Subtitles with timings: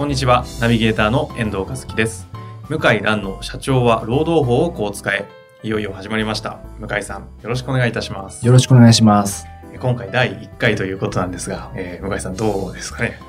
[0.00, 0.46] こんにちは。
[0.62, 2.26] ナビゲーターの遠藤和樹です。
[2.70, 5.28] 向井蘭の社長は労働法をこう使え。
[5.62, 6.58] いよいよ始まりました。
[6.78, 8.46] 向井さんよろしくお願いいたします。
[8.46, 9.46] よろしくお願いします。
[9.78, 13.20] 今回第1回ということなんですが、えー向井さんどうですかね？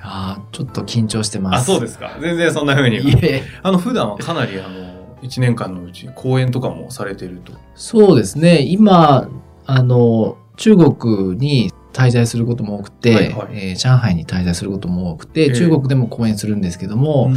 [0.00, 1.62] ああ、ちょっと緊張してます。
[1.62, 2.16] あそうですか。
[2.20, 7.54] 全然そんな風にいえ、あの普段はかなりあの1年間のうち講演とかもされていると。
[7.74, 8.62] そうですね。
[8.62, 9.28] 今、
[9.66, 17.32] あの、中国に滞在することも多くて、はいはいえー上海に滞在することも多くて、ええ中国でも講演するんですけども、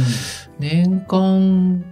[0.60, 1.84] 年間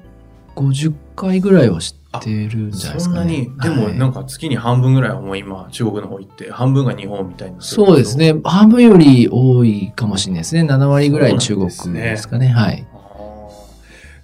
[0.54, 3.38] 50回ぐらいは知ってるんじゃないですそんなかね。
[3.38, 8.34] に、でもはいなんか月に半分ぐらいはもう今中国の方行って半分が日本みたいなそうですね。
[8.44, 10.62] 半分より多いかもしれないですね。
[10.62, 12.48] 7割ぐらい中国ですかね。
[12.48, 12.86] はい。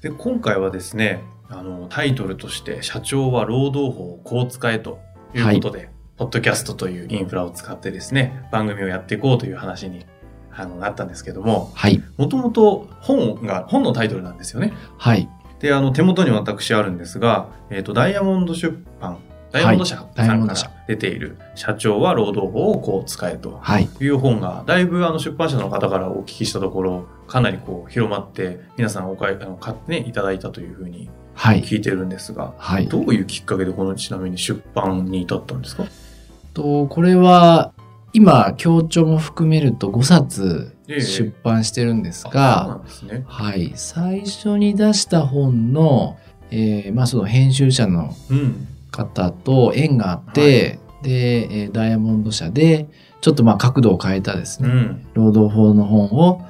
[0.03, 5.01] で今回はですねあのタイトルとして「社長は労働法をこう使え」と
[5.35, 10.07] いうことで、ポッドキャストというインフラを使ってですね番組をやっていこうという話に
[10.51, 12.03] あのなったんですけどもはい。
[12.17, 14.73] もともと本が本のタイトルなんですよね。
[14.97, 15.29] はい。
[15.61, 19.19] であの手元に私あるんですが、えー、とダイヤモンド出版
[19.53, 23.89] ダイヤモンド社さんから出ている「社長は労働法をこう使え」とはい。
[24.01, 31.63] いう本がだいぶあの出版社の方からお聞きしたところかなりこう広まって皆さんお買いあの買って、ね、いただいたというふうにはい。
[31.63, 32.89] 聞いてるんですが、はい。
[32.89, 35.85] どういうきっかけでこのちなみに出版に至ったんですか？
[36.57, 37.73] と、これは、
[38.13, 42.81] 今、協調も含めると5冊ええ出版してるんですが。
[43.27, 43.73] はい。
[43.75, 46.17] 最初に出した本の、
[46.51, 48.67] えーまあその編集者のうん。
[48.91, 52.89] 方と縁があって、で、えーダイヤモンド社で、
[53.21, 55.07] ちょっとまあ角度を変えたですね、うん。
[55.13, 56.41] 労働法の本を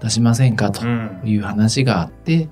[0.00, 1.22] 出しませんかとうん。
[1.24, 2.48] いう話があって、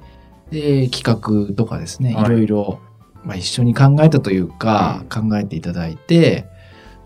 [0.50, 1.05] で、企
[1.49, 2.81] 画とかですね、はいいろいろ、
[3.25, 6.47] まあ、一緒に考えたというか、考えていただいて、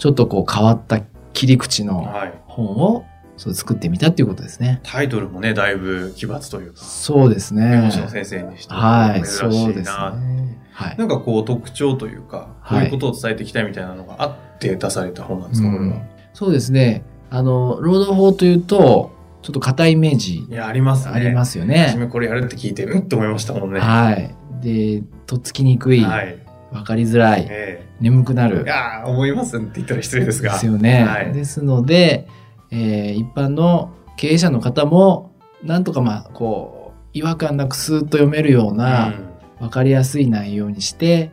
[0.00, 1.03] ちょっとこう変わった
[1.34, 2.33] 切り口のはい。
[2.47, 3.05] 本を
[3.37, 4.81] そう作ってみたっていうことですね。
[4.83, 7.91] タイトルもね、だいぶ奇抜というか、そうですね弁護。
[7.91, 9.91] 士の先生にしてはい、そうです。
[9.91, 10.59] ね。
[10.72, 10.97] はい。
[10.97, 16.03] なんかこう特徴というか、こうはいいうことを伝えていきたいみたいなのがあって出された本なんですか、これは。
[16.33, 17.03] そうですね。
[17.28, 19.12] あの、労働法というと、
[19.43, 21.15] ちょっと硬いイメージいや、ありますね。
[21.15, 22.10] ありますよ初めね。
[22.10, 23.81] これやるって聞いて、うんって思いましたもんね。
[23.81, 24.34] はい。
[24.62, 26.39] で、とっつきにくい、わ、はい。
[26.85, 28.61] かりづらい、え眠くなる。
[28.61, 30.53] えいやー思いますって言ったら失礼ですが。
[30.53, 31.05] ですよね。
[31.05, 32.29] はいですので、
[32.71, 35.33] えー一般の経営者の方も、
[35.63, 41.33] なんとかまあ、こう、違和感なくスーッと読めるような、うんわかりやすい内容にして、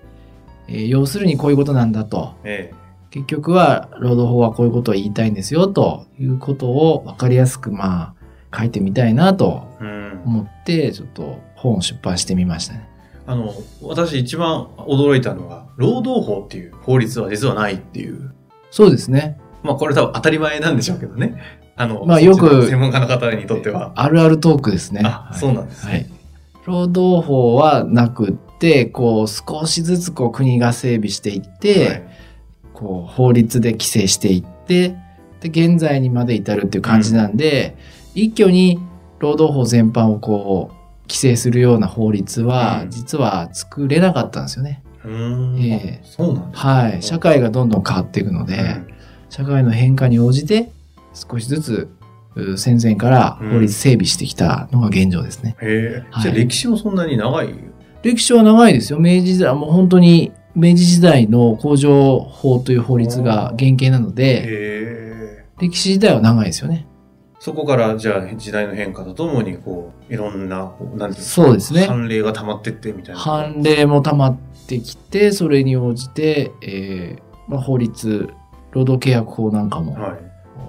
[0.68, 2.36] えー要するにこういうことなんだと。
[2.44, 2.74] え
[3.10, 8.14] 結局は、労働法はこういうことを言いたいんですよ、ということをわかりやすく、ま
[8.52, 9.68] あ、書いてみたいなと。
[10.26, 12.90] 思って、ちょっと本を出版してみましたね。
[13.28, 18.34] あの、私一番驚いたのが、労働法っていう法律は実はないっていう。
[18.72, 19.40] そうですね。
[19.64, 21.36] まあこれ多分当たり前なんでしょうけどね。
[21.76, 23.92] あの、まあよく専門家の方にとっては。
[23.96, 25.02] あるあるトークですね。
[25.04, 26.06] あそうなんですねはい。
[26.66, 32.04] 労働法はなくって、こう、少しずつこう国が整備していって、はい
[32.78, 34.96] こう、法律で規制していって、
[35.42, 37.76] で、現在にまで至るっていう感じなんで、
[38.14, 38.80] 一挙に
[39.18, 40.77] 労働法全般をこう、
[41.08, 44.84] 規制するような法律は、うん実は作れなかったんですよね。
[45.04, 45.60] うーん。
[45.62, 47.02] ええあそうなんですねはい。
[47.02, 48.88] 社会がどんどん変わっていくので、うん
[49.30, 50.72] 社会の変化に応じて、
[51.14, 51.90] 少しずつ、
[52.36, 55.58] う戦前から法律整備してきたのが現状ですね。
[55.62, 56.06] へえ。
[56.12, 57.54] はいじゃあ歴史もそんなに長い？
[58.04, 59.00] 歴史は長いですよ。
[59.00, 65.44] 明治時代、もう本当に明治時代の工場法という法律が原型なので。
[65.60, 66.86] 歴史自体は長いですよね。
[67.48, 73.22] そこからじゃあ時代の変化とともにこういろんなこうなんていうんかそうですね判例が溜まってってみたいな。
[73.22, 78.30] 判例も溜まってきて、それに応じて、えーまあ、法律、
[78.72, 80.20] 労働契約法なんかも、はい。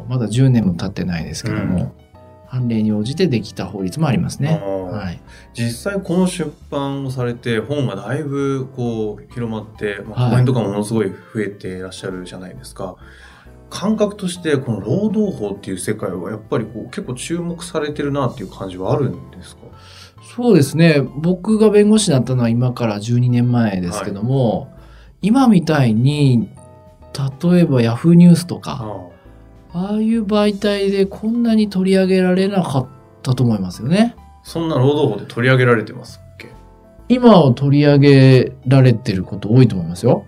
[0.08, 2.08] まだ10年も経ってないですけども、うん
[2.46, 4.58] 判例に応じてできた法律もありますね。
[4.62, 5.20] はい。
[5.52, 12.96] 実際この出版をされて本がだいぶこう広まって、まあ、はい講演とかもものすごい増えていらっしゃるじゃないですか。
[13.70, 19.62] 感覚としてこの労働法っていう世界はやっぱりこう結構注目されてるなっていう感じはあるんですか？
[20.36, 21.00] そうですね。
[21.16, 24.72] 僕が弁護士になったのは今から12年前ですけども、
[25.22, 26.50] 今みたいに
[27.42, 29.08] 例えばヤフーニュースとか、
[29.72, 32.86] あああいう媒体でこんなに取り上げられなかっ
[33.22, 34.16] たと思いますよね。
[34.42, 36.48] そんな労働法で取り上げられてますっけ？
[37.08, 40.24] 今は取り上げられてること多いと思いますよ。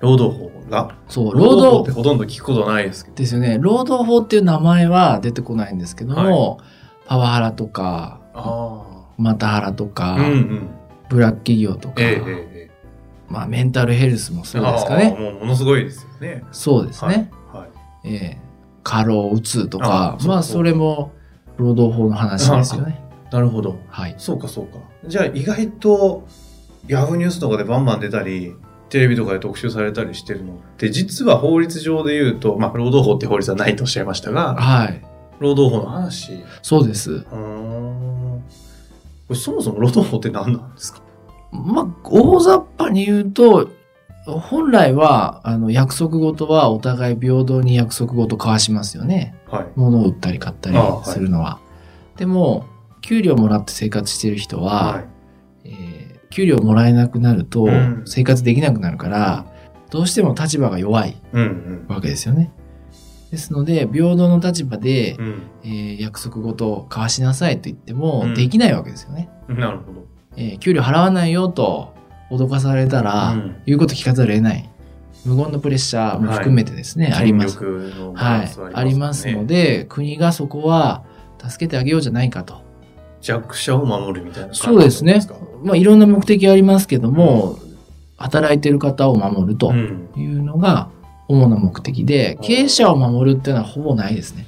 [0.00, 0.96] 労働法が？
[1.08, 3.16] そう、労労働法って働ほとんど聞くことないですけど。
[3.16, 3.58] ですよね。
[3.60, 6.60] 労働法っていう名前は出てこないんですけども、
[7.06, 8.82] パワハラとか、あ
[9.18, 9.88] マタハラとあ。
[9.88, 10.68] か、うんうん。
[11.08, 12.70] ブラック企業とか、えええええ
[13.28, 14.44] まあメンタルヘルスもえ。
[14.46, 15.16] そうですかね。
[15.18, 16.42] もうものすごいですよね。
[16.52, 17.30] そうですね。
[17.52, 17.66] は
[18.04, 18.08] い。
[18.08, 18.38] ええ
[18.82, 21.12] 過労うつとあか、まあそれも
[21.56, 23.00] 労働法の話ですよね。
[23.32, 23.76] なるほど。
[23.88, 24.14] はい。
[24.18, 24.78] そうかそうか。
[25.06, 26.26] じゃあ意外と
[26.86, 28.54] ヤフーニュースとかでバンバン出たり、
[28.94, 35.02] テレビとかで特集されたりしてるのって、実は法律上で言うと、まあ、労働法って法律はないとおっしゃいましたが、はい。
[35.40, 36.34] 労働法の話？
[36.34, 37.26] うそうです。
[39.34, 41.02] そもそも労働法って何なんですか？
[41.50, 43.68] まあ、大雑把に言うと、
[44.26, 49.34] 本来は、あの、約束事はお互い平等に約束事交わしますよね。
[49.48, 49.66] はい。
[49.74, 51.58] 物を売ったり買ったりするのは。
[52.16, 52.66] でも、
[53.00, 55.04] 給料もらって生活してる人は、はい。
[55.64, 55.93] えー
[56.34, 59.46] 給料もらえなくなるとうん生活できなくなるから、
[59.90, 62.52] どうしても立場が弱いうんわけですよね。
[63.30, 65.42] ですので、平等の立場でう、ん。
[65.62, 69.28] えー約束事を交わしなさいと言ってもうんできないわけですよね。
[69.48, 69.58] うん。
[69.60, 70.06] なるほど。
[70.36, 71.94] えー給料払わないよと
[72.32, 74.68] 脅かされたら、うん言うこと聞かざるを得ない。
[75.24, 77.58] 無言のプレッシャーも含めてですね、あります。
[77.64, 78.74] はい。
[78.74, 81.04] ありますので、国がそこは
[81.48, 82.64] 助けてあげようじゃないかと。
[83.20, 85.34] 弱者を守るみたいな感じそうですねか。
[85.64, 87.58] まあ、いろんな目的ありますけども、
[88.16, 90.08] 働いてる方を守るとうん。
[90.16, 90.88] いうのが
[91.26, 94.46] 主な目的で、経営者を守るっていうのはほぼないですね。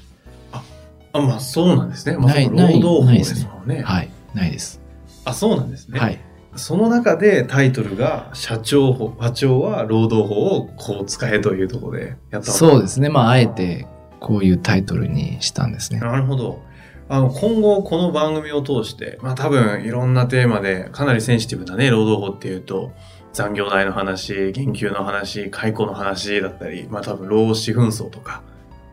[0.53, 2.17] あ、まあそうなんですね。
[2.19, 3.83] まあ、労働法でないですすもんね。
[3.83, 4.11] はい。
[4.35, 4.81] ないです。
[5.25, 5.99] あ、そうなんですね。
[5.99, 6.21] はい。
[6.55, 13.09] その中でタイトルが社長法、課長は労働法をこう使えというところでやったそうですね。
[13.09, 13.15] ね。
[13.15, 13.87] まあ、あえて
[14.21, 16.01] こういうタイトルにしたんですね。
[16.01, 16.61] なるほど。
[17.09, 22.93] あの、今後この番組を通して、まあ多分いろんなテーマでかなりセンシティブなね、労働法っていうと、
[23.33, 28.43] 残業代の話、減給の話、解雇の話だったり、まあ多分労使紛争とか、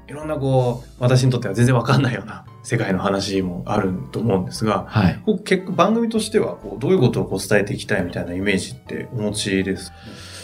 [0.07, 5.24] いろんなこう、私にとっては全然わかんないような世界の話もあると思うんですが、はい。
[5.44, 9.98] 結構番組としてはこうどういうことをこう伝えていきたいみたいなイメージってお持ちですか？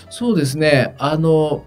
[0.10, 0.96] そうですね。
[0.98, 1.64] あの、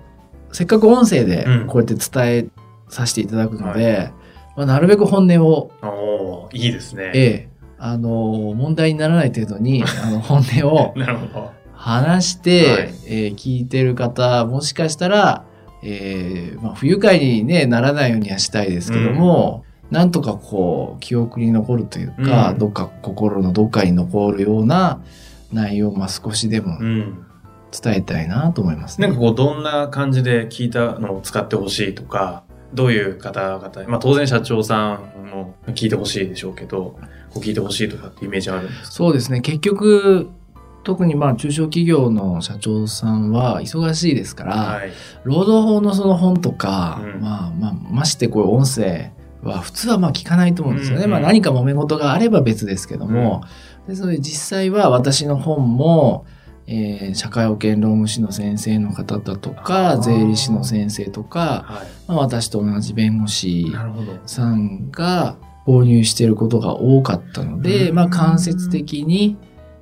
[0.51, 2.47] せっかく音声でうんこうやって伝え
[2.89, 4.11] させていただくので、
[4.57, 7.13] まあ、なるべく本音を、おーいいですね。
[7.15, 8.11] ええ、あの、
[8.55, 11.51] 問題にならない程度に、あの、 本音をなるほど。
[11.75, 15.45] 話して、はいえー聞いてる方、もしかしたら、
[15.83, 25.01] えーまあ、不愉快に、ね、ならないようにはしたいですけども、なんとかこう、記憶に残るというか、うんどっか心のどっかに残るような
[25.53, 27.25] 内容を、まあ、少しでもうん。
[27.73, 29.07] 伝えたいなと思いますね。
[29.07, 32.43] なんかこうどんな感じで聞いたのを使ってほしいとか、
[32.75, 36.97] どういう方々、まあ当然社長さんも聞いてほしいでしょうけど、
[37.31, 38.87] こう聞いてほしいとかってイメージあるんですか？
[38.93, 39.41] そうですね。
[39.41, 40.31] 結局、
[40.85, 44.93] 特にまあ中小企業の社長さんは忙しいですから、はい。
[45.25, 51.01] 労働法のその本とか、うんまあまあ、ましてこういう音声は普通はまあ聞かないと思うんですよね。
[51.01, 53.45] うんうんまあ何か揉め事があれば別ですけども、
[53.87, 56.27] ですので実際は私の本も、
[56.67, 63.73] えー社会保険労務士の先生の方だとあか、ー税理士の先生とか、はまあ、私と同じ弁護士。
[64.27, 69.37] さんが購入していることが多かったので、うんまあ間接的に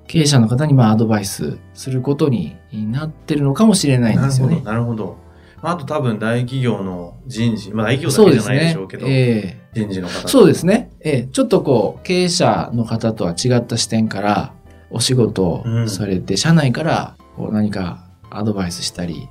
[0.07, 4.65] 経営者の方にまあアドバイスすることになってるのかもしれないんなるほど、ですよね。
[4.65, 5.17] なるほど。
[5.63, 9.07] まああと多分大企業の人事、まあ大企業だけじゃないでねしょうけど、。
[9.07, 10.27] ええ人事の方。
[10.27, 10.91] そうですね。
[11.01, 14.53] ええちょっとこう、経営者の方とは違った視点から
[14.91, 19.29] お仕事をされて、社内からこう何かアドバイスしたり、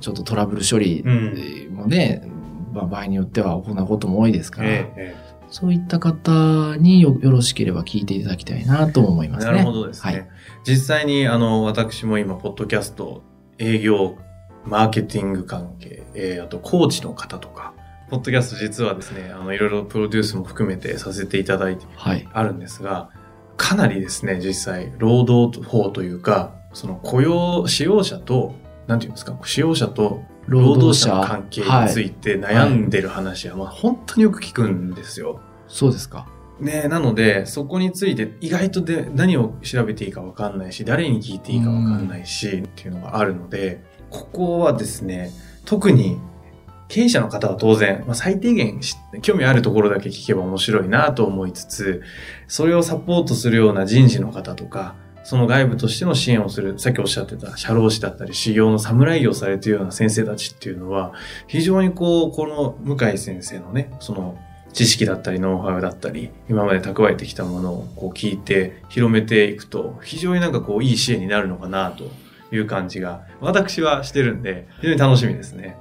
[0.00, 1.74] ちょっとトラブル処理うん。
[1.74, 2.28] もね、
[2.72, 4.68] まあ、場合によっては行うことも多いですから、
[5.50, 9.52] そういった方によよろしければ聞いていただきたいなと思いますね。
[9.52, 10.12] えなるほどですね。
[10.12, 10.26] はい
[10.66, 13.22] 実際に、あの、私も今、ポッドキャスト、
[13.58, 14.16] 営業、
[14.64, 17.74] マーケティング関係、えーあと、コーチの方とか、
[18.08, 22.26] ポッドキャスト実はですね、あの、いろいろプロデュースも含めてさせていただいてはい。
[22.32, 23.10] あるんですが、
[23.64, 28.54] かなりですね、実際、労働法というか、その雇用、使用者と、
[28.86, 35.40] なんていうんですか、使用者と労働者の関係について悩んでる話は、まあ、本当によく聞くんですよ。
[35.66, 36.26] そうですか。
[36.60, 45.30] ねなので、そこについて意外とで何を調べていいかわかんないし、誰に聞いていいかわかんないし、っていうのがあるので、ここはですね、
[45.64, 46.18] 特に
[46.88, 48.80] 経営者の方は当然、まあ、最低限
[49.22, 52.02] 興味あるところだけ聞けば面白いなと思いつつ、
[52.46, 61.14] それをサポートするような人事の方とか、その外部としての支援をする、さっきおっしゃってた社労士だったり、修行の侍業されているような先生たちっていうのは、
[61.46, 64.36] 非常にこう、この向井先生のね、その
[64.74, 72.10] 知識だったり、ノウハウだったり、今まで蓄えてきたものをこう聞いて、広めていくと、非常になんかこう、いい支援になるのかなと
[72.54, 75.76] いう感じが、私はしてるんで、非常に楽しみですね。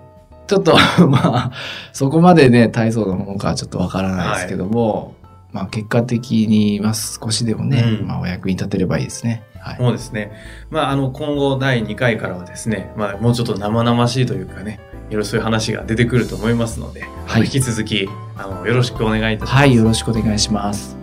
[0.47, 0.75] ちょっと、
[1.07, 1.51] まあ、
[1.91, 5.15] そこまでね、大層なものかはちょっとわからないですけども、
[5.51, 9.43] まあ、結果的に、まあ、少しでもね、うんまあ、お役に立てればいいですね。
[9.59, 9.77] はい。
[9.77, 10.31] そうですね。
[10.69, 19.53] まあ、あの、今後第2回からはですね、まあ、もうちょっと生々しいというかね、いろいろそういう話が出てくると思いますので、はい引き続き、あの、よろしくお願いいたします。
[19.53, 21.02] はい、よろしくお願いします。